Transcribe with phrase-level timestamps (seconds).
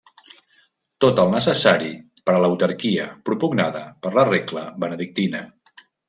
[1.03, 1.89] Tot el necessari
[2.29, 5.43] per a l'autarquia propugnada per la regla benedictina.